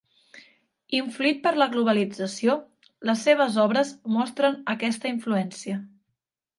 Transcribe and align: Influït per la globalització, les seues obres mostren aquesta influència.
Influït 0.99 1.43
per 1.43 1.51
la 1.63 1.67
globalització, 1.75 2.57
les 3.11 3.23
seues 3.29 3.61
obres 3.69 3.95
mostren 4.19 4.61
aquesta 4.79 5.17
influència. 5.19 5.83